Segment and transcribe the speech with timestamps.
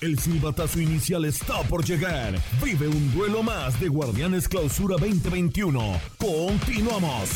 [0.00, 2.34] El silbatazo inicial está por llegar.
[2.64, 6.00] Vive un duelo más de Guardianes Clausura 2021.
[6.16, 7.28] Continuamos.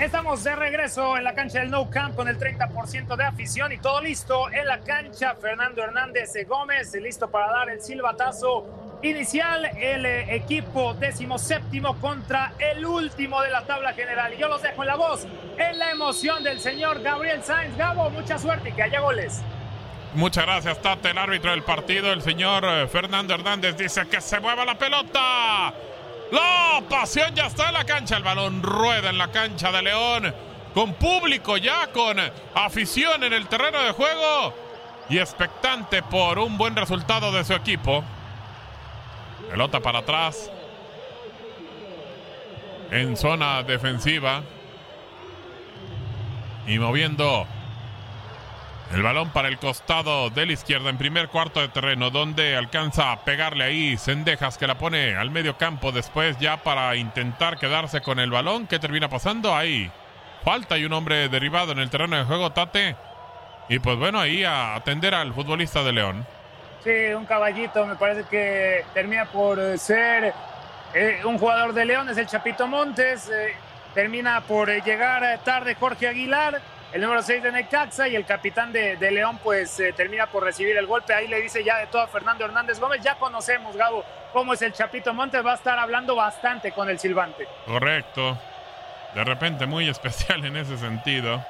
[0.00, 3.76] Estamos de regreso en la cancha del No Camp con el 30% de afición y
[3.76, 5.34] todo listo en la cancha.
[5.34, 9.66] Fernando Hernández Gómez listo para dar el silbatazo inicial.
[9.76, 14.32] El eh, equipo décimo séptimo contra el último de la tabla general.
[14.32, 15.26] Y yo los dejo en la voz,
[15.58, 17.76] en la emoción del señor Gabriel Sainz.
[17.76, 19.42] Gabo, mucha suerte y que haya goles.
[20.14, 22.10] Muchas gracias, Tate, el árbitro del partido.
[22.10, 25.74] El señor eh, Fernando Hernández dice que se mueva la pelota.
[26.30, 28.16] La pasión ya está en la cancha.
[28.16, 30.34] El balón rueda en la cancha de León.
[30.74, 32.16] Con público ya, con
[32.54, 34.54] afición en el terreno de juego.
[35.08, 38.04] Y expectante por un buen resultado de su equipo.
[39.50, 40.50] Pelota para atrás.
[42.90, 44.42] En zona defensiva.
[46.66, 47.46] Y moviendo
[48.92, 53.12] el balón para el costado de la izquierda en primer cuarto de terreno, donde alcanza
[53.12, 58.00] a pegarle ahí Sendejas que la pone al medio campo después ya para intentar quedarse
[58.00, 58.66] con el balón.
[58.66, 59.90] ¿Qué termina pasando ahí?
[60.44, 62.96] Falta y un hombre derribado en el terreno de juego, Tate.
[63.68, 66.26] Y pues bueno, ahí a atender al futbolista de León.
[66.82, 70.32] Sí, un caballito, me parece que termina por ser
[70.94, 73.28] eh, un jugador de León, es el Chapito Montes.
[73.28, 73.54] Eh,
[73.94, 76.60] termina por llegar tarde Jorge Aguilar
[76.92, 80.76] el número 6 de Necaxa y el capitán de, León pues eh, termina por recibir
[80.76, 81.14] el golpe.
[81.14, 83.00] Ahí le dice ya de todo a Fernando Hernández Gómez.
[83.02, 85.44] Ya conocemos, Gabo, cómo es el Chapito Montes.
[85.44, 87.46] Va a estar hablando bastante con el silbante.
[87.64, 88.36] Correcto.
[89.14, 91.44] De repente muy especial en ese sentido.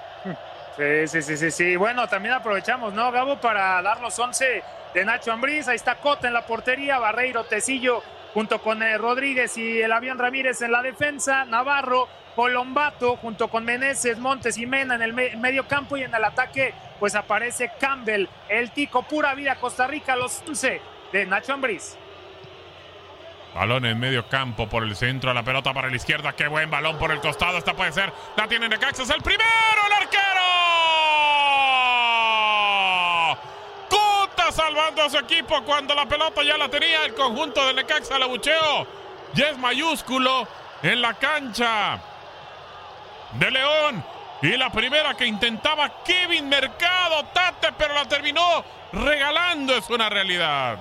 [0.77, 1.77] Sí, sí, sí, sí, sí.
[1.77, 3.37] Bueno, también aprovechamos, ¿no, Gabo?
[3.41, 4.63] Para dar los 11
[4.95, 5.69] de Nacho Ambriz.
[5.69, 8.03] Ahí está Cota en la portería, Barreiro, Tecillo
[8.35, 13.65] junto con eh, Rodríguez y el avión Ramírez en la defensa, Navarro, Colombato junto con
[13.65, 18.27] Meneses, Montes y Mena en el medio campo y en el ataque pues aparece Campbell,
[18.49, 20.81] el tico pura vida Costa Rica, los 11
[21.13, 21.97] de Nacho Ambriz.
[23.55, 26.99] Balón en medio campo por el centro, la pelota para la izquierda, qué buen balón
[26.99, 31.10] por el costado, esta puede ser, la tiene Necaxa, el primero, el arquero.
[34.53, 38.27] Salvando a su equipo cuando la pelota ya la tenía el conjunto de Necaxa, la
[38.27, 38.87] bucheo,
[39.33, 40.47] y es mayúsculo
[40.83, 42.01] en la cancha
[43.33, 44.05] de León.
[44.43, 50.79] Y la primera que intentaba Kevin Mercado, Tate, pero la terminó regalando, es una realidad.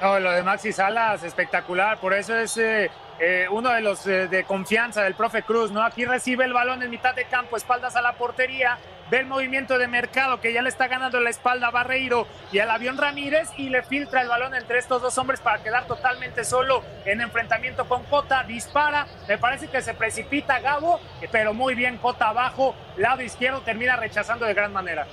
[0.00, 2.90] No, lo de Maxi Salas, espectacular, por eso es eh,
[3.22, 5.82] eh, uno de los eh, de confianza del profe Cruz, ¿no?
[5.84, 8.78] Aquí recibe el balón en mitad de campo, espaldas a la portería,
[9.10, 12.60] ve el movimiento de mercado que ya le está ganando la espalda a Barreiro y
[12.60, 16.44] al avión Ramírez y le filtra el balón entre estos dos hombres para quedar totalmente
[16.44, 20.98] solo en enfrentamiento con Cota, dispara, me parece que se precipita Gabo,
[21.30, 25.06] pero muy bien Cota abajo, lado izquierdo termina rechazando de gran manera.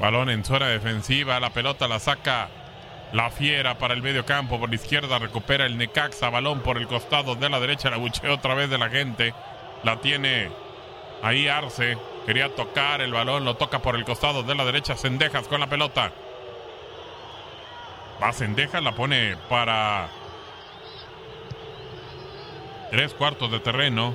[0.00, 2.48] Balón en zona defensiva, la pelota la saca
[3.12, 6.86] la fiera para el medio campo, por la izquierda recupera el Necaxa, balón por el
[6.86, 9.34] costado de la derecha, la buchea otra vez de la gente,
[9.82, 10.50] la tiene
[11.22, 11.96] ahí Arce,
[12.26, 14.96] Quería tocar el balón, lo toca por el costado de la derecha.
[14.96, 16.12] Sendejas con la pelota.
[18.22, 20.08] Va Sendejas, la pone para
[22.90, 24.14] tres cuartos de terreno.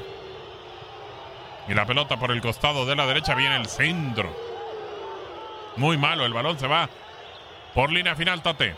[1.68, 4.34] Y la pelota por el costado de la derecha viene el centro.
[5.76, 6.90] Muy malo, el balón se va
[7.78, 8.74] por línea final, Tate.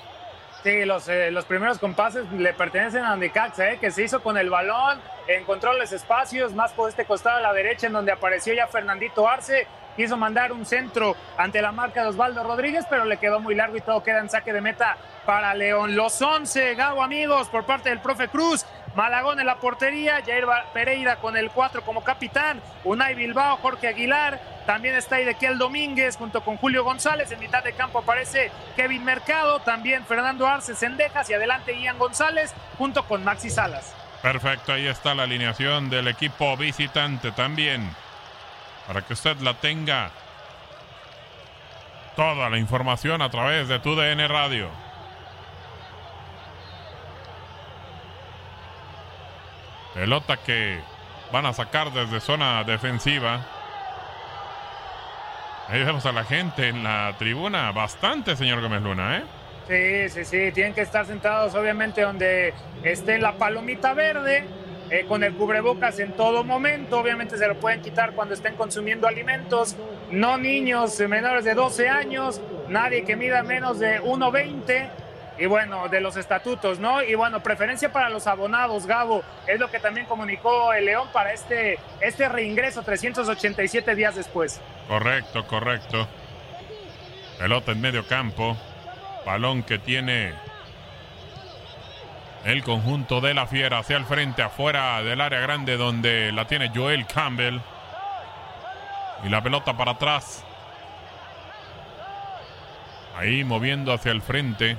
[0.61, 4.37] Sí, los, eh, los primeros compases le pertenecen a Necaxa, eh, que se hizo con
[4.37, 8.53] el balón, encontró los espacios más por este costado a la derecha, en donde apareció
[8.53, 9.67] ya Fernandito Arce.
[9.95, 13.77] Quiso mandar un centro ante la marca de Osvaldo Rodríguez, pero le quedó muy largo
[13.77, 15.95] y todo queda en saque de meta para León.
[15.95, 18.65] Los 11, Gabo amigos, por parte del profe Cruz.
[18.95, 24.41] Malagón en la portería, Jair Pereira con el 4 como capitán, Unai Bilbao, Jorge Aguilar,
[24.69, 29.03] también está ahí Dequiel Domínguez junto con Julio González, en mitad de campo aparece Kevin
[29.03, 33.95] Mercado, también Fernando Arce Sendejas y adelante Ian González junto con Maxi Salas.
[34.21, 37.89] Perfecto, ahí está la alineación del equipo visitante también,
[38.85, 40.11] para que usted la tenga
[42.15, 44.69] toda la información a través de tu DN Radio.
[49.95, 50.79] Pelota que
[51.31, 53.58] van a sacar desde zona defensiva.
[55.69, 57.71] Ahí vemos a la gente en la tribuna.
[57.71, 59.23] Bastante, señor Gómez Luna, ¿eh?
[59.67, 60.51] Sí, sí, sí.
[60.51, 64.45] Tienen que estar sentados, obviamente, donde esté la palomita verde.
[64.91, 66.99] Eh, con el cubrebocas en todo momento.
[66.99, 69.75] Obviamente se lo pueden quitar cuando estén consumiendo alimentos.
[70.09, 74.89] No niños menores de 12 años, nadie que mida menos de 1,20
[75.39, 77.01] y bueno, de los estatutos, ¿no?
[77.01, 81.31] Y bueno, preferencia para los abonados, Gabo, es lo que también comunicó el León para
[81.31, 84.59] este, este reingreso 387 días después.
[84.89, 86.07] Correcto, correcto.
[87.37, 88.57] Pelota en medio campo,
[89.25, 90.33] balón que tiene
[92.43, 96.69] el conjunto de la fiera hacia el frente, afuera del área grande donde la tiene
[96.75, 97.59] Joel Campbell.
[99.23, 100.43] Y la pelota para atrás.
[103.17, 104.77] Ahí moviendo hacia el frente.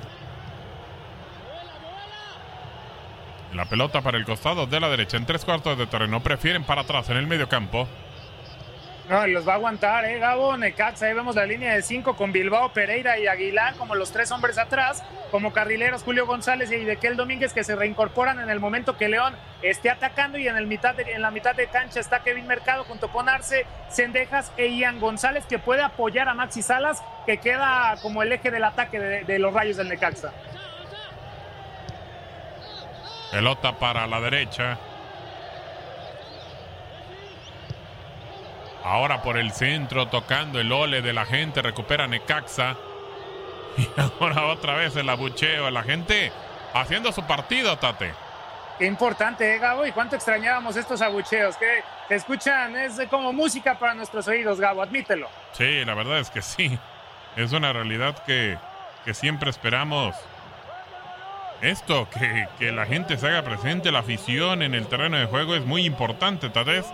[3.53, 6.23] La pelota para el costado de la derecha en tres cuartos de terreno.
[6.23, 7.87] Prefieren para atrás en el medio campo.
[9.09, 10.55] No, los va a aguantar, ¿eh, Gabo?
[10.55, 14.31] Necaxa, ahí vemos la línea de cinco con Bilbao, Pereira y Aguilar como los tres
[14.31, 18.95] hombres atrás, como carrileros Julio González y Dequel Domínguez que se reincorporan en el momento
[18.95, 22.47] que León esté atacando y en, el mitad en la mitad de cancha está Kevin
[22.47, 27.37] Mercado junto con Arce, Cendejas e Ian González que puede apoyar a Maxi Salas que
[27.37, 30.31] queda como el eje del ataque de, de los rayos del Necaxa.
[33.31, 34.77] Pelota para la derecha.
[38.83, 42.75] Ahora por el centro, tocando el ole de la gente, recupera Necaxa.
[43.77, 45.71] Y ahora otra vez el abucheo.
[45.71, 46.33] La gente
[46.73, 48.13] haciendo su partido, Tate.
[48.77, 49.85] Qué importante, ¿eh, Gabo?
[49.85, 51.55] Y cuánto extrañábamos estos abucheos.
[51.55, 55.29] Que te escuchan, es como música para nuestros oídos, Gabo, admítelo.
[55.53, 56.77] Sí, la verdad es que sí.
[57.37, 58.57] Es una realidad que,
[59.05, 60.15] que siempre esperamos
[61.61, 65.55] esto, que, que, la gente se haga presente, la afición en el terreno de juego
[65.55, 66.85] es muy importante, tal vez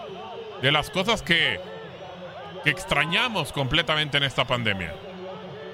[0.61, 1.59] de las cosas que,
[2.63, 4.93] que extrañamos completamente en esta pandemia.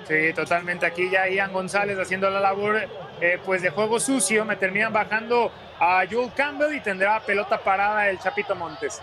[0.07, 0.85] Sí, totalmente.
[0.85, 2.87] Aquí ya Ian González haciendo la labor
[3.21, 4.43] eh, pues de juego sucio.
[4.45, 9.01] Me terminan bajando a Joel Campbell y tendrá pelota parada el Chapito Montes.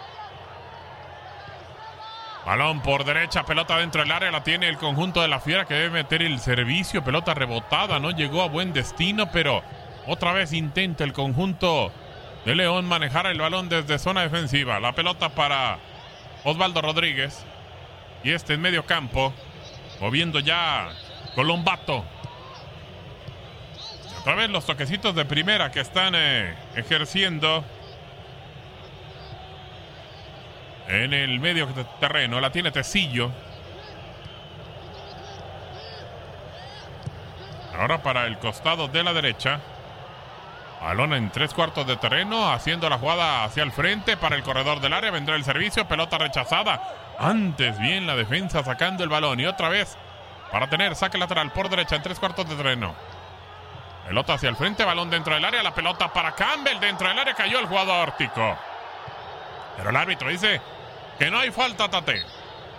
[2.45, 5.75] Balón por derecha, pelota dentro del área, la tiene el conjunto de la Fiera que
[5.75, 9.63] debe meter el servicio, pelota rebotada, no llegó a buen destino, pero
[10.07, 11.93] otra vez intenta el conjunto
[12.45, 14.81] de León manejar el balón desde zona defensiva.
[14.81, 15.79] La pelota para
[16.45, 17.45] Osvaldo Rodríguez.
[18.23, 19.33] Y este en medio campo,
[20.01, 20.89] moviendo ya
[21.35, 22.05] Colombato.
[24.11, 27.65] Y otra vez los toquecitos de primera que están eh, ejerciendo
[30.89, 31.67] en el medio
[32.01, 32.41] terreno.
[32.41, 33.31] La tiene Tecillo.
[37.79, 39.61] Ahora para el costado de la derecha.
[40.81, 44.81] Balón en tres cuartos de terreno, haciendo la jugada hacia el frente para el corredor
[44.81, 45.11] del área.
[45.11, 46.83] Vendrá el servicio, pelota rechazada.
[47.19, 49.99] Antes bien la defensa sacando el balón y otra vez
[50.51, 52.95] para tener saque lateral por derecha en tres cuartos de terreno.
[54.07, 57.35] Pelota hacia el frente, balón dentro del área, la pelota para Campbell dentro del área,
[57.35, 58.59] cayó el jugador Tico.
[59.77, 60.61] Pero el árbitro dice
[61.19, 62.25] que no hay falta, Tate.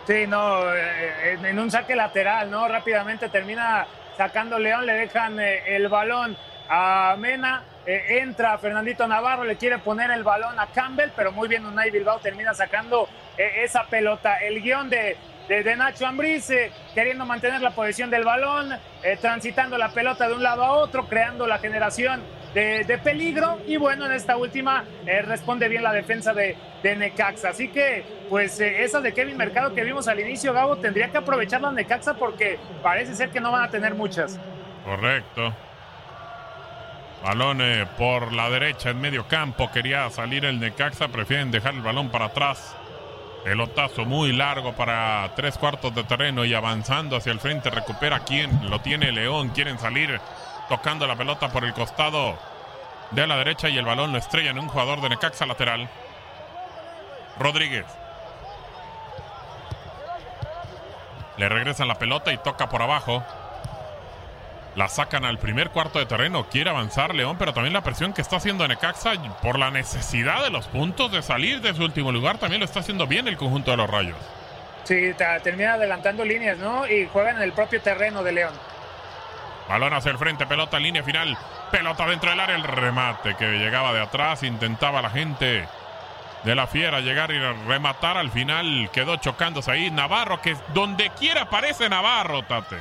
[0.07, 2.68] Sí, no, eh, en un saque lateral, ¿no?
[2.68, 3.86] Rápidamente termina
[4.18, 6.36] sacando León, le dejan eh, el balón
[6.68, 11.48] a Mena, eh, entra Fernandito Navarro, le quiere poner el balón a Campbell, pero muy
[11.48, 14.38] bien Unai Bilbao termina sacando eh, esa pelota.
[14.38, 15.18] El guion de,
[15.48, 18.78] de, Nacho Ambriz, eh, queriendo mantener la posición del balón,
[19.19, 22.21] transitando la pelota de un lado a otro, creando la generación
[22.54, 23.59] de, de peligro.
[23.66, 24.85] Y bueno, en esta última
[25.23, 27.50] responde bien la defensa de, de Necaxa.
[27.50, 31.61] Así que, pues, esa de Kevin Mercado que vimos al inicio, Gabo, tendría que aprovechar
[31.61, 34.40] la Necaxa porque parece ser que no van a tener muchas.
[34.85, 35.52] Correcto.
[37.23, 37.61] Balón
[37.97, 39.71] por la derecha en medio campo.
[39.71, 41.07] Quería salir el Necaxa.
[41.09, 42.75] Prefieren dejar el balón para atrás.
[43.44, 47.69] Pelotazo muy largo para tres cuartos de terreno y avanzando hacia el frente.
[47.69, 49.49] Recupera quien lo tiene León.
[49.49, 50.19] Quieren salir
[50.69, 52.37] tocando la pelota por el costado
[53.11, 55.90] de la derecha y el balón lo estrella en un jugador de Necaxa lateral.
[57.37, 57.85] Rodríguez.
[61.37, 63.23] Le regresan la pelota y toca por abajo.
[64.75, 66.47] La sacan al primer cuarto de terreno.
[66.49, 70.49] Quiere avanzar León, pero también la presión que está haciendo Necaxa por la necesidad de
[70.49, 73.71] los puntos de salir de su último lugar también lo está haciendo bien el conjunto
[73.71, 74.18] de los Rayos.
[74.85, 75.13] Sí,
[75.44, 76.87] termina adelantando líneas, ¿no?
[76.87, 78.54] Y juegan en el propio terreno de León.
[79.68, 81.37] Balón hacia el frente, pelota, línea final.
[81.69, 84.44] Pelota dentro del área, el remate que llegaba de atrás.
[84.44, 85.68] Intentaba la gente
[86.44, 88.18] de la fiera llegar y rematar.
[88.18, 92.78] Al final quedó chocándose ahí Navarro, que donde quiera aparece Navarro, Tate.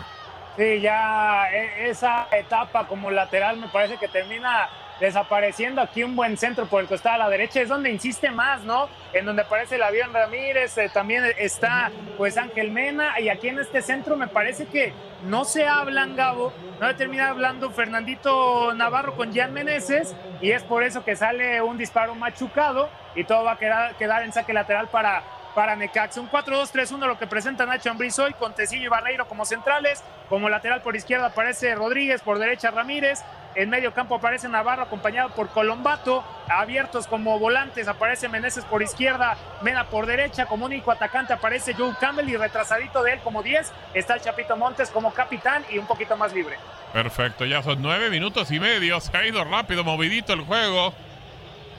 [0.57, 4.69] Sí, ya e, esa etapa como lateral me parece que termina
[5.01, 8.63] desapareciendo aquí un buen centro por el costado a la derecha, es donde insiste más,
[8.65, 8.89] ¿no?
[9.15, 13.59] En donde aparece el avión Ramírez, eh, también está pues Ángel Mena, y aquí en
[13.59, 14.93] este centro me parece que
[15.25, 20.83] no se hablan, Gabo, no termina hablando Fernandito Navarro con Jan Meneses, y es por
[20.83, 24.89] eso que sale un disparo machucado y todo va a quedar, quedar en saque lateral
[24.89, 25.23] para
[25.55, 26.21] para Necaxa.
[26.21, 30.03] Un 4-2-3-1 lo que presenta Nacho Ambriz hoy con Tecillo y Barreiro como centrales.
[30.29, 33.21] Como lateral por izquierda aparece Rodríguez, por derecha Ramírez.
[33.57, 36.25] En medio campo aparece Navarro acompañado por Colombato.
[36.49, 40.47] Abiertos como volantes aparece Meneses por izquierda, Mena por derecha.
[40.47, 44.57] Como único atacante aparece Joe Campbell y retrasadito de él como 10 está el Chapito
[44.57, 46.57] Montes como capitán y un poquito más libre.
[46.93, 49.01] Perfecto, ya son nueve minutos y medio.
[49.01, 50.95] Se ha ido rápido, movidito el juego.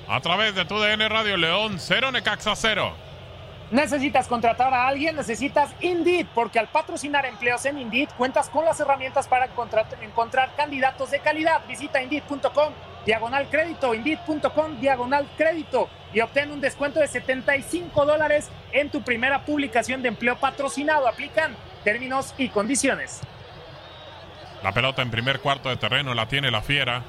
[0.09, 3.10] A través de tu DN Radio León, 0 Necaxa 0.
[3.71, 5.15] ¿Necesitas contratar a alguien?
[5.15, 11.11] Necesitas Indeed, porque al patrocinar empleos en Indeed cuentas con las herramientas para encontrar, candidatos
[11.11, 11.65] de calidad.
[11.69, 12.73] Visita Indeed.com,
[13.05, 19.45] diagonal crédito, Indeed.com, diagonal crédito y obtén un descuento de 75 dólares en tu primera
[19.45, 21.07] publicación de empleo patrocinado.
[21.07, 23.21] Aplican términos y condiciones.
[24.63, 27.03] La pelota en primer cuarto de terreno la tiene la fiera.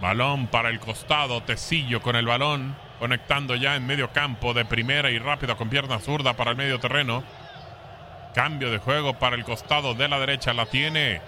[0.00, 5.10] Balón para el costado, Tecillo con el balón conectando ya en medio campo de primera
[5.10, 7.22] y rápido con pierna zurda para el medio terreno.
[8.34, 10.52] Cambio de juego para el costado de la derecha.
[10.52, 11.20] La tiene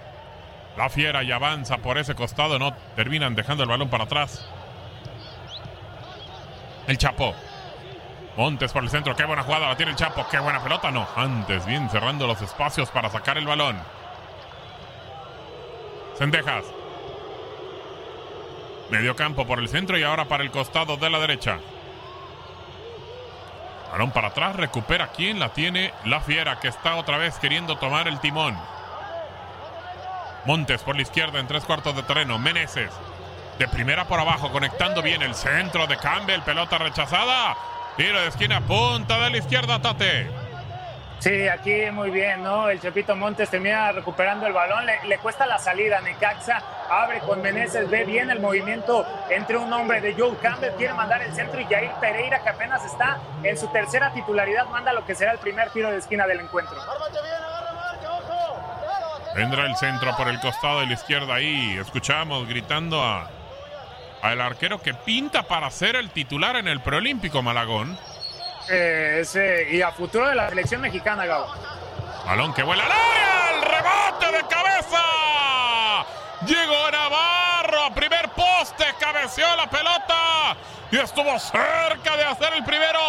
[0.76, 2.58] la fiera y avanza por ese costado.
[2.58, 4.46] No terminan dejando el balón para atrás.
[6.86, 7.34] El Chapo.
[8.36, 9.16] Montes por el centro.
[9.16, 9.68] Qué buena jugada.
[9.68, 10.26] La tiene el Chapo.
[10.30, 10.90] Qué buena pelota.
[10.90, 11.06] No.
[11.16, 13.76] Antes bien cerrando los espacios para sacar el balón.
[16.16, 16.64] Sendejas.
[18.90, 21.58] Medio campo por el centro y ahora para el costado de la derecha.
[23.92, 28.08] Balón para atrás, recupera quien la tiene la fiera que está otra vez queriendo tomar
[28.08, 28.56] el timón.
[30.44, 32.38] Montes por la izquierda en tres cuartos de terreno.
[32.38, 32.90] Meneses
[33.58, 36.42] de primera por abajo, conectando bien el centro de Campbell.
[36.42, 37.56] Pelota rechazada.
[37.96, 40.47] Tiro de esquina, punta de la izquierda, Tate.
[41.18, 42.68] Sí, aquí muy bien, ¿no?
[42.68, 46.00] El Chepito Montes termina recuperando el balón, le, cuesta la salida.
[46.00, 50.94] Necaxa abre con Meneses, ve bien el movimiento entre un hombre de Joe Campbell, quiere
[50.94, 55.04] mandar el centro y Jair Pereira, que apenas está en su tercera titularidad, manda lo
[55.04, 56.76] que será el primer tiro de esquina del encuentro.
[59.34, 61.78] Vendrá el centro por el costado de la izquierda ahí.
[61.78, 63.28] Escuchamos gritando a
[64.22, 67.96] al arquero que pinta para ser el titular en el preolímpico Malagón.
[68.70, 71.46] Eh, ese, y a futuro de la selección mexicana, Gabo.
[72.26, 75.02] Balón que vuela al área, el rebote de cabeza.
[76.46, 80.56] Llegó Navarro a primer poste, cabeceó la pelota
[80.90, 83.00] y estuvo cerca de hacer el primero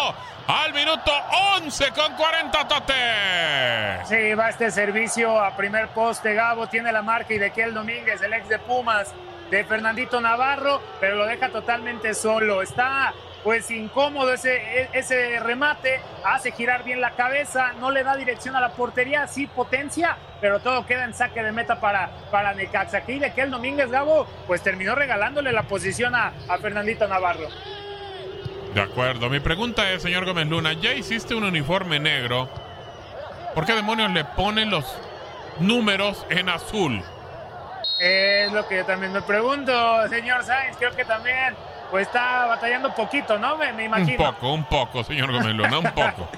[0.47, 1.11] al minuto
[1.57, 4.05] 11 con 40 Tate.
[4.05, 6.33] Sí, va este servicio a primer poste.
[6.33, 9.13] Gabo tiene la marca y de Kel Domínguez, el ex de Pumas,
[9.51, 12.61] de Fernandito Navarro, pero lo deja totalmente solo.
[12.61, 18.55] Está pues incómodo ese, ese remate, hace girar bien la cabeza, no le da dirección
[18.55, 22.97] a la portería, sí potencia, pero todo queda en saque de meta para, para Necaxa.
[22.97, 27.47] Aquí de que el Domínguez Gabo, pues terminó regalándole la posición a, a Fernandito Navarro.
[28.73, 32.49] De acuerdo, mi pregunta es, señor Gómez Luna, ya hiciste un uniforme negro,
[33.55, 34.85] ¿por qué demonios le ponen los
[35.59, 37.01] números en azul?
[37.99, 41.55] Es lo que yo también me pregunto, señor Sainz, creo que también
[41.89, 43.57] pues está batallando un poquito, ¿no?
[43.57, 44.23] Me, imagino.
[44.23, 46.29] Un poco, un poco, señor Gómez Luna, un poco.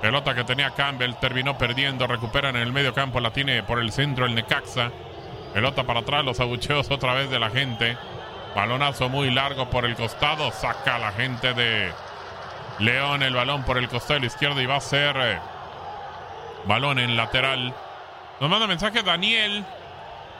[0.00, 3.92] Pelota que tenía Campbell, terminó perdiendo, recuperan en el medio campo, la tiene por el
[3.92, 4.90] centro el Necaxa.
[5.54, 7.96] Pelota para atrás, los abucheos otra vez de la gente.
[8.54, 11.92] Balonazo muy largo por el costado, saca la gente de
[12.78, 15.38] León el balón por el costado izquierdo y va a ser eh,
[16.66, 17.74] balón en lateral.
[18.38, 19.64] Nos manda mensaje Daniel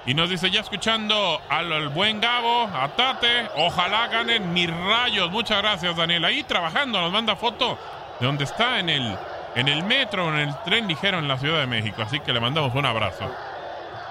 [0.07, 5.33] y nos dice, ya escuchando al, buen Gabo, a Tate, ojalá ganen mis rayos.
[5.33, 6.25] Muchas gracias, Daniel.
[6.25, 7.77] Ahí trabajando, nos manda foto
[8.21, 9.19] de donde está en el,
[9.57, 12.03] en el metro, en el tren ligero en la Ciudad de México.
[12.03, 13.29] Así que le mandamos un abrazo.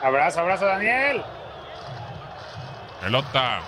[0.03, 1.23] Abrazo, abrazo, Daniel.
[2.99, 3.61] Pelota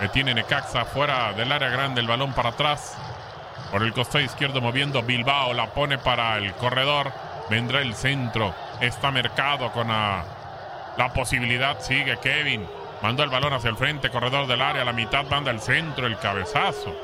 [0.00, 2.98] que tiene Necaxa fuera del área grande, el balón para atrás.
[3.70, 7.10] Por el costado izquierdo moviendo Bilbao, la pone para el corredor.
[7.48, 8.54] Vendrá el centro.
[8.80, 10.24] Está mercado con a
[10.96, 12.66] la posibilidad sigue Kevin.
[13.02, 16.18] Manda el balón hacia el frente, corredor del área, la mitad manda el centro, el
[16.18, 16.94] cabezazo.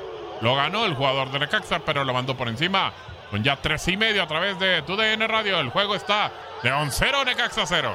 [0.41, 2.93] Lo ganó el jugador de Necaxa, pero lo mandó por encima.
[3.31, 5.59] Con ya tres y medio a través de TUDN Radio.
[5.59, 6.31] El juego está
[6.63, 7.95] de 0 Necaxa 0.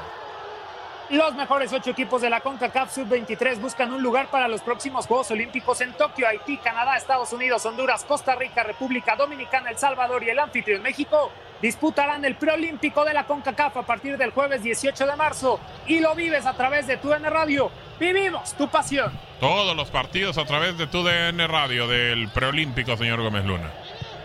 [1.10, 5.30] Los mejores ocho equipos de la CONCACAF Sub-23 buscan un lugar para los próximos Juegos
[5.32, 10.30] Olímpicos en Tokio, Haití, Canadá, Estados Unidos, Honduras, Costa Rica, República Dominicana, El Salvador y
[10.30, 11.32] el anfitrión México
[11.64, 16.14] disputarán el preolímpico de la CONCACAF a partir del jueves 18 de marzo y lo
[16.14, 17.72] vives a través de tu N Radio.
[17.98, 19.18] Vivimos tu pasión.
[19.40, 23.72] Todos los partidos a través de tu DN Radio del preolímpico, señor Gómez Luna.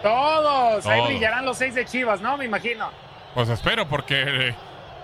[0.03, 0.85] Todos.
[0.87, 2.37] Ahí brillarán los seis de Chivas, ¿no?
[2.37, 2.91] Me imagino.
[3.35, 4.55] Pues espero, porque eh,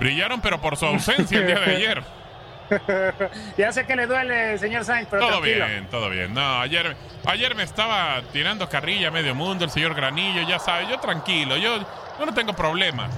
[0.01, 2.03] brillaron, pero por su ausencia el día de ayer.
[3.59, 5.67] ya sé que le duele, señor Sainz, pero Todo tranquilo.
[5.67, 6.35] bien, todo bien.
[6.35, 10.89] No, ayer, ayer me estaba tirando carrilla a medio mundo, el señor Granillo, ya sabe,
[10.89, 11.79] yo tranquilo, yo,
[12.19, 13.11] yo no tengo problemas.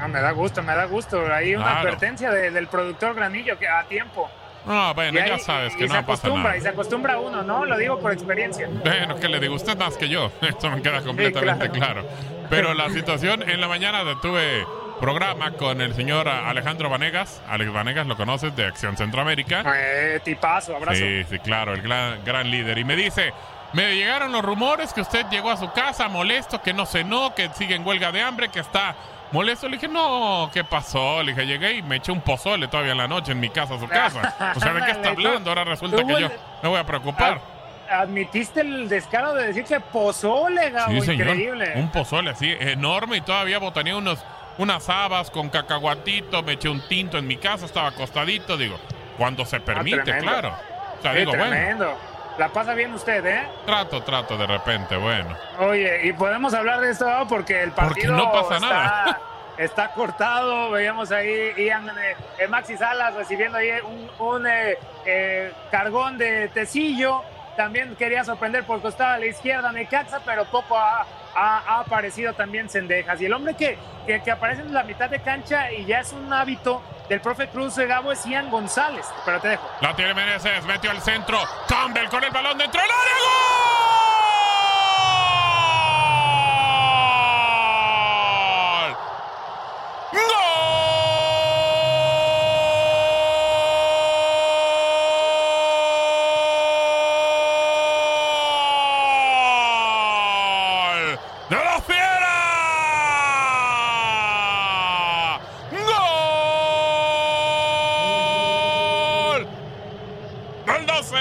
[0.00, 1.22] Ah, me da gusto, me da gusto.
[1.32, 1.80] Ahí una Claro.
[1.80, 4.30] advertencia de- del productor Granillo que a tiempo.
[4.66, 6.56] No, bueno, Y ya sabes y que se no pasa acostumbra, nada.
[6.56, 7.64] y se acostumbra uno, ¿no?
[7.64, 8.68] Lo digo por experiencia.
[8.84, 9.54] Bueno, ¿qué le digo?
[9.54, 10.30] Usted más que yo.
[10.42, 12.04] Esto me queda completamente claro.
[12.50, 14.66] Pero la situación, en la mañana tuve
[15.00, 17.42] programa con el señor Alejandro Vanegas.
[17.48, 19.64] Alex Vanegas, lo conoces, de Acción Centroamérica.
[19.74, 20.98] Eh, tipazo, abrazo.
[21.00, 22.76] Sí, sí, claro, el gran, gran líder.
[22.76, 23.32] Y me dice,
[23.72, 27.48] me llegaron los rumores que usted llegó a su casa molesto, que no cenó, que
[27.54, 28.94] sigue en huelga de hambre, que está
[29.32, 29.68] molesto.
[29.68, 31.22] Le dije, no, ¿qué pasó?
[31.22, 33.74] Le dije, llegué y me eché un pozole todavía en la noche en mi casa,
[33.74, 34.34] a su casa.
[34.56, 35.50] O sea, ¿de qué está hablando?
[35.50, 36.28] Ahora resulta que yo
[36.62, 37.40] me voy a preocupar.
[37.88, 41.28] Admitiste el descaro de decir que pozole, Gabo, Sí, señor.
[41.28, 41.72] increíble.
[41.74, 44.24] Un pozole así, enorme y todavía botanía unos,
[44.58, 48.78] unas habas con cacahuatito, me eché un tinto en mi casa, estaba acostadito, digo,
[49.18, 50.30] cuando se permite, Ah, tremendo.
[50.32, 50.54] claro.
[50.98, 51.98] O sea, Sí, digo, bueno, tremendo.
[52.38, 53.46] La pasa bien usted, ¿eh?
[53.66, 55.36] trato, trato de repente, bueno.
[55.58, 59.20] Oye, y podemos hablar de esto porque el Porque partido no pasa está, nada.
[59.58, 60.70] está cortado.
[60.70, 66.48] Veíamos ahí Ian eh, eh, Maxi Salas recibiendo ahí un, un, eh, eh, cargón de
[66.48, 67.22] tecillo.
[67.56, 72.32] También quería sorprender por costado a la izquierda Necaxa, pero poco ha, ha- ha aparecido
[72.32, 73.20] también Cendejas.
[73.20, 76.12] Y el hombre que, que, que aparece en la mitad de cancha y ya es
[76.14, 76.80] un hábito
[77.10, 79.04] del profe Cruz de Gabo es Ian González.
[79.24, 79.68] Pero te dejo.
[79.80, 83.30] La tiene Meneses, metió al centro, Campbell con el balón dentro del área, ¡Gol!
[100.62, 101.18] ¡Gol!
[101.48, 102.20] ¡De la fiera!
[105.72, 105.80] ¡Gol!
[110.66, 111.16] ¡Del 12!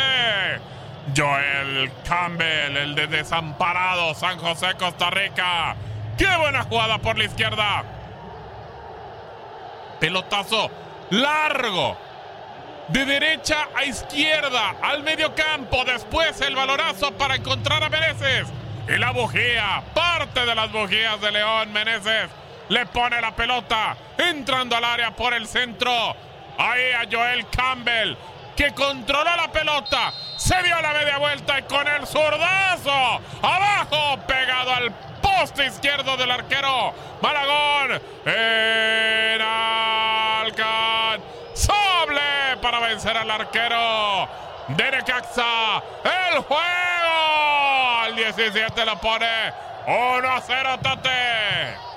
[1.16, 1.92] Joel
[3.10, 5.76] Desamparado, San José, Costa Rica.
[6.18, 7.84] ¡Qué buena jugada por la izquierda!
[10.00, 10.72] Pelotazo
[11.10, 11.98] largo.
[12.90, 15.84] De derecha a izquierda, al medio campo.
[15.86, 18.48] Después el balorazo para encontrar a Meneses.
[18.88, 21.72] Y la bujía, parte de las bujías de León.
[21.72, 22.30] Meneses
[22.70, 25.92] le pone la pelota, entrando al área por el centro.
[26.58, 28.16] Ahí a Joel Campbell,
[28.56, 30.12] que controló la pelota.
[30.40, 33.20] Se dio la media vuelta y con el zurdazo.
[33.42, 34.90] Abajo, pegado al
[35.22, 36.94] poste izquierdo del arquero.
[37.22, 38.02] Malagón.
[38.26, 41.22] En alcanzable
[42.62, 44.30] para vencer al arquero
[44.70, 45.84] de Necaxa.
[46.06, 48.00] El juego.
[48.04, 49.54] Al 17 lo pone
[49.88, 51.89] 1 a 0 Tate.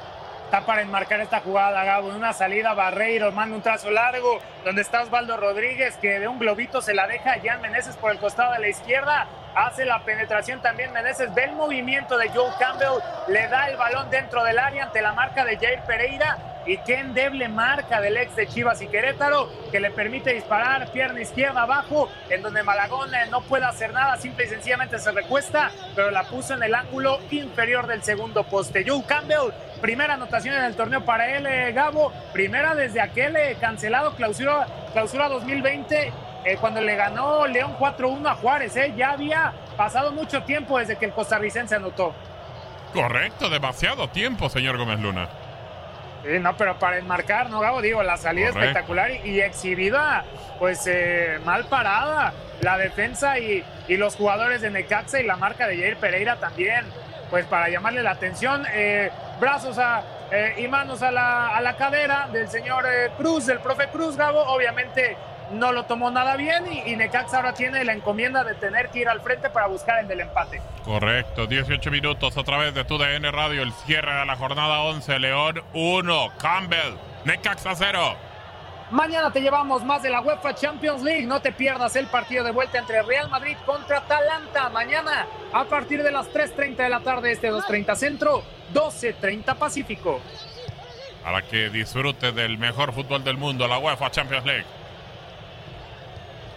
[0.52, 2.10] Está para enmarcar esta jugada, Gabo.
[2.10, 6.38] En una salida, Barreiro manda un trazo largo, donde está Osvaldo Rodríguez, que de un
[6.38, 9.26] globito se la deja Jan Meneses por el costado de la izquierda.
[9.54, 11.32] Hace la penetración también Meneses.
[11.32, 13.00] Ve el movimiento de Joe Campbell.
[13.28, 16.36] Le da el balón dentro del área ante la marca de Jair Pereira.
[16.66, 21.20] Y qué endeble marca del ex de Chivas y Querétaro, que le permite disparar pierna
[21.20, 25.72] izquierda abajo, en donde Malagón eh, no puede hacer nada, simple y sencillamente se recuesta,
[25.96, 28.84] pero la puso en el ángulo inferior del segundo poste.
[28.86, 29.50] Joe Campbell,
[29.82, 34.66] primera anotación en el torneo para él, eh, Gabo, primera desde aquel eh, cancelado clausura,
[34.94, 36.12] clausura 2020,
[36.44, 40.96] eh, cuando le ganó León 4-1 a Juárez, eh, ya había pasado mucho tiempo desde
[40.96, 42.14] que el costarricense anotó.
[42.94, 45.28] Correcto, demasiado tiempo, señor Gómez Luna.
[46.24, 47.82] Sí, no, pero para enmarcar, ¿no, Gabo?
[47.82, 48.68] Digo, la salida Correcto.
[48.68, 50.24] espectacular y, y exhibida,
[50.58, 52.32] pues eh, mal parada.
[52.60, 56.84] La defensa y, y los jugadores de Necaxa y la marca de Jair Pereira también,
[57.28, 58.64] pues para llamarle la atención.
[58.72, 59.10] eh,
[59.42, 63.58] brazos a, eh, y manos a la, a la cadera del señor eh, Cruz, del
[63.58, 64.40] profe Cruz, Gabo.
[64.40, 65.16] Obviamente
[65.50, 69.00] no lo tomó nada bien y, y Necaxa ahora tiene la encomienda de tener que
[69.00, 70.62] ir al frente para buscar el del empate.
[70.84, 75.18] Correcto, 18 minutos a través de tu DN Radio, el cierre de la jornada 11,
[75.18, 78.14] León 1, Campbell, Necaxa 0.
[78.92, 81.24] Mañana te llevamos más de la UEFA Champions League.
[81.24, 84.68] No te pierdas el partido de vuelta entre Real Madrid contra Atalanta.
[84.68, 90.20] Mañana a partir de las 3.30 de la tarde, este 2.30 Centro, 12.30 Pacífico.
[91.24, 94.66] Para que disfrute del mejor fútbol del mundo, la UEFA Champions League.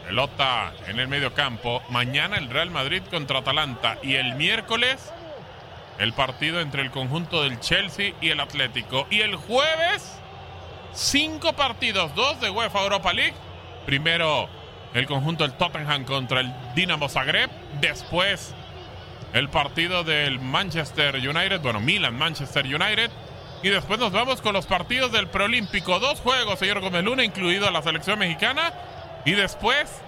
[0.06, 1.82] Pelota en el medio campo.
[1.88, 3.98] Mañana el Real Madrid contra Atalanta.
[4.04, 5.14] Y el miércoles
[6.00, 9.08] el partido entre el conjunto del Chelsea y el Atlético.
[9.10, 10.20] Y el jueves,
[10.96, 13.36] cinco partidos, dos de UEFA Europa League.
[13.86, 14.50] Primero
[14.94, 17.50] el conjunto del Tottenham contra el Dinamo Zagreb.
[17.82, 18.56] Después
[19.34, 23.12] el partido del Manchester United, bueno, Milan Manchester United.
[23.62, 26.00] Y después nos vamos con los partidos del preolímpico.
[26.00, 28.74] Dos juegos, señor Gómez Luna, incluido la selección mexicana.
[29.26, 30.02] Y después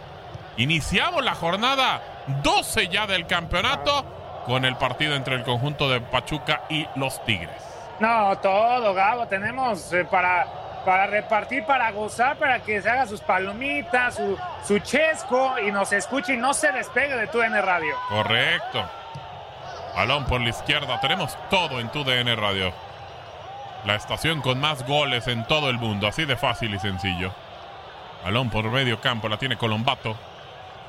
[0.58, 2.02] iniciamos la jornada
[2.43, 4.06] 12 ya del campeonato
[4.45, 7.62] con el partido entre el conjunto de Pachuca y los Tigres.
[8.00, 9.28] No, todo, Gabo.
[9.28, 10.47] Tenemos eh, para,
[10.88, 14.21] para repartir, para gozar, para que se haga sus palomitas,
[14.65, 17.93] su, chesco y nos escuche y no se despegue de tu DN Radio.
[18.08, 18.86] Correcto.
[19.97, 20.97] Balón por la izquierda.
[21.02, 22.71] Tenemos todo en tu DN Radio.
[23.84, 26.08] La estación con más goles en todo el mundo.
[26.08, 27.34] Así de fácil y sencillo.
[28.23, 29.28] Balón por medio campo.
[29.28, 30.15] La tiene Colombato.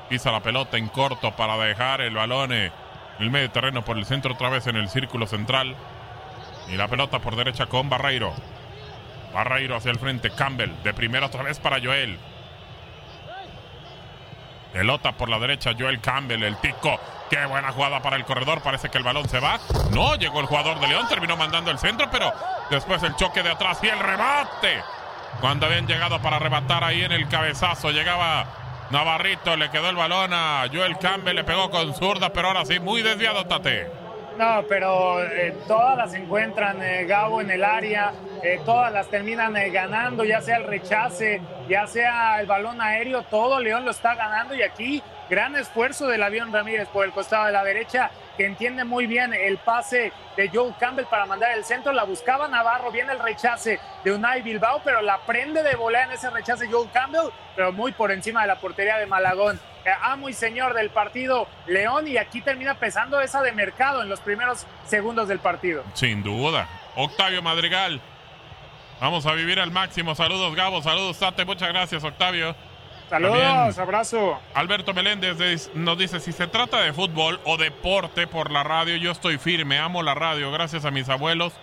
[0.07, 2.53] Pisa la pelota en corto para dejar el balón.
[2.53, 2.71] Eh,
[3.19, 5.75] el medio terreno por el centro otra vez en el círculo central.
[6.69, 8.33] Y la pelota por derecha con Barreiro.
[9.33, 10.31] Barreiro hacia el frente.
[10.31, 12.17] Campbell de primera otra vez para Joel.
[14.73, 15.71] Pelota por la derecha.
[15.77, 16.43] Joel Campbell.
[16.43, 16.99] El tico.
[17.29, 18.61] Qué buena jugada para el corredor.
[18.61, 19.59] Parece que el balón se va.
[19.91, 21.07] No llegó el jugador de León.
[21.07, 22.09] Terminó mandando el centro.
[22.11, 22.33] Pero
[22.69, 24.83] después el choque de atrás y el rebate.
[25.41, 27.91] Cuando habían llegado para arrebatar ahí en el cabezazo.
[27.91, 28.47] Llegaba
[28.89, 32.79] Navarrito le quedó el balón a Joel Campbell, le pegó con zurda, pero ahora sí,
[32.79, 33.98] muy desviado Tate.
[34.39, 39.53] No, pero eh, todas las encuentran eh, Gabo en el área, eh, todas las terminan
[39.73, 44.55] ganando, ya sea el rechace, ya sea el balón aéreo, todo León lo está ganando
[44.55, 48.85] y aquí gran esfuerzo del avión Ramírez por el costado de la derecha, que entiende
[48.85, 53.11] muy bien el pase de Joel Campbell para mandar el centro, la buscaba Navarro, viene
[53.11, 57.29] el rechace de Unai Bilbao, pero la prende de volea en ese rechace Joel Campbell,
[57.57, 59.59] pero muy por encima de la portería de Malagón.
[60.01, 64.19] Amo y señor del partido León y aquí termina pesando esa de mercado en los
[64.19, 65.83] primeros segundos del partido.
[65.93, 66.67] Sin duda.
[66.95, 68.01] Octavio Madrigal.
[68.99, 70.15] Vamos a vivir al máximo.
[70.15, 72.55] Saludos Gabo, saludos Tate, muchas gracias Octavio.
[73.09, 74.39] Saludos, abrazo.
[74.53, 79.11] Alberto Meléndez nos dice, si se trata de fútbol o deporte por la radio, yo
[79.11, 81.53] estoy firme, amo la radio, gracias a mis abuelos,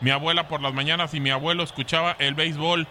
[0.00, 2.86] mi abuela por las mañanas y mi abuelo escuchaba el béisbol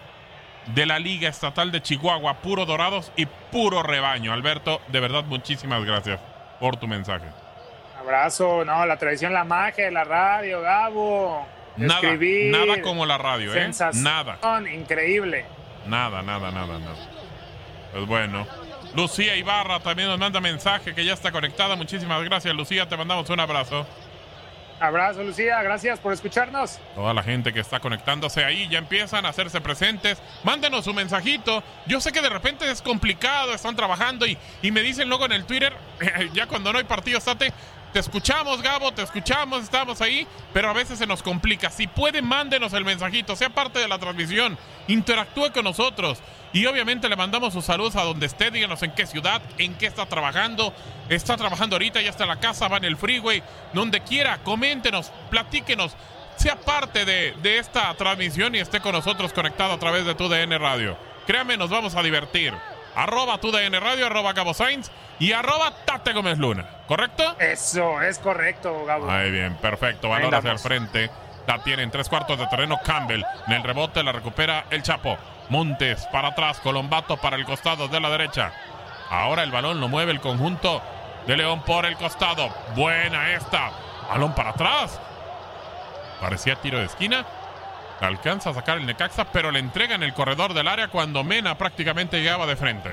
[0.66, 4.32] de la Liga Estatal de Chihuahua, puro dorados y puro rebaño.
[4.32, 6.20] Alberto, de verdad, muchísimas gracias
[6.60, 7.26] por tu mensaje.
[7.98, 11.46] Abrazo, no, la tradición, la magia la radio, Gabo.
[11.76, 13.70] Nada, nada como la radio, ¿eh?
[13.94, 14.38] Nada.
[14.72, 15.46] Increíble.
[15.86, 16.96] Nada, nada, nada, nada.
[17.92, 18.46] Pues bueno.
[18.94, 21.76] Lucía Ibarra también nos manda mensaje que ya está conectada.
[21.76, 22.88] Muchísimas gracias, Lucía.
[22.88, 23.86] Te mandamos un abrazo.
[24.82, 25.62] Abrazo, Lucía.
[25.62, 26.80] Gracias por escucharnos.
[26.96, 30.20] Toda la gente que está conectándose ahí ya empiezan a hacerse presentes.
[30.42, 31.62] Mándenos un mensajito.
[31.86, 35.32] Yo sé que de repente es complicado, están trabajando y, y me dicen luego en
[35.32, 35.72] el Twitter,
[36.34, 37.52] ya cuando no hay partido, estate
[37.92, 41.70] te escuchamos, Gabo, te escuchamos, estamos ahí, pero a veces se nos complica.
[41.70, 46.18] Si puede, mándenos el mensajito, sea parte de la transmisión, interactúe con nosotros.
[46.54, 49.86] Y obviamente le mandamos sus saludos a donde esté, díganos en qué ciudad, en qué
[49.86, 50.72] está trabajando.
[51.08, 53.42] Está trabajando ahorita, ya está en la casa, va en el freeway,
[53.74, 55.92] donde quiera, coméntenos, platíquenos,
[56.36, 60.28] sea parte de, de esta transmisión y esté con nosotros conectado a través de tu
[60.28, 60.96] DN Radio.
[61.26, 62.54] Créame, nos vamos a divertir
[62.94, 66.66] arroba TUDN Radio, arroba Gabo Sainz y arroba Tate Gómez Luna.
[66.86, 67.36] ¿Correcto?
[67.38, 69.06] Eso, es correcto, Gabo.
[69.06, 70.08] Muy bien, perfecto.
[70.08, 71.10] Valor hacia el frente.
[71.46, 73.22] La tiene en tres cuartos de terreno Campbell.
[73.46, 75.18] En el rebote la recupera el Chapo.
[75.48, 78.52] Montes para atrás, Colombato para el costado de la derecha.
[79.10, 80.80] Ahora el balón lo mueve el conjunto
[81.26, 82.48] de León por el costado.
[82.74, 83.70] Buena esta.
[84.08, 85.00] Balón para atrás.
[86.20, 87.26] Parecía tiro de esquina.
[88.02, 91.56] Alcanza a sacar el Necaxa, pero le entrega en el corredor del área cuando Mena
[91.56, 92.90] prácticamente llegaba de frente.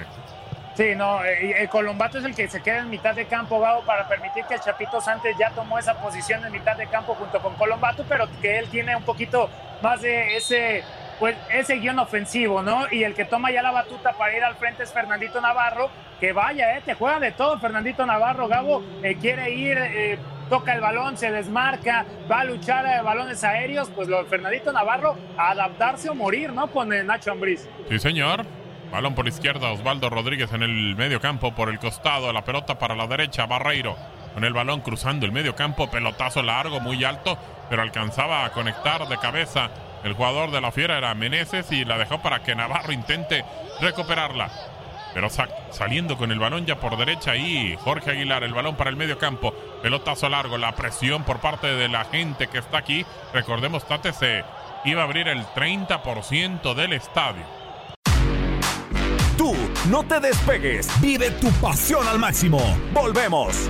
[0.76, 3.82] Sí, no, eh, el Colombato es el que se queda en mitad de campo, Gabo,
[3.82, 7.42] para permitir que el Chapito Sánchez ya tomó esa posición en mitad de campo junto
[7.42, 9.50] con Colombato, pero que él tiene un poquito
[9.82, 10.84] más de ese,
[11.18, 12.86] pues, ese guion ofensivo, ¿no?
[12.92, 16.34] Y el que toma ya la batuta para ir al frente es Fernandito Navarro, que
[16.34, 16.84] vaya, ¿eh?
[16.86, 19.78] Te juega de todo Fernandito Navarro, Gabo, eh, quiere ir...
[19.80, 20.20] Eh,
[20.50, 25.16] toca el balón, se desmarca, va a luchar a balones aéreos, pues lo Fernandito Navarro
[25.38, 26.68] a adaptarse o morir, ¿no?
[26.68, 27.68] Con Nacho Ambriz.
[27.90, 28.46] Sí, señor.
[28.92, 32.96] Balón por izquierda, Osvaldo Rodríguez en el medio campo, por el costado, la pelota para
[32.96, 33.96] la derecha, Barreiro
[34.34, 37.38] con el balón cruzando el medio campo, pelotazo largo, muy alto,
[37.70, 39.70] pero alcanzaba a conectar de cabeza.
[40.04, 43.44] El jugador de la fiera era Meneses y la dejó para que Navarro intente
[43.82, 44.50] recuperarla.
[45.14, 45.30] Pero
[45.72, 49.18] saliendo con el balón ya por derecha y Jorge Aguilar, el balón para el medio
[49.18, 53.06] campo, pelotazo largo, la presión por parte de la gente que está aquí.
[53.34, 54.44] Recordemos, Tate se
[54.86, 57.44] iba a abrir el 30% del estadio.
[59.38, 59.56] Tú,
[59.90, 62.60] no te despegues, vive tu pasión al máximo.
[62.94, 63.70] Volvemos.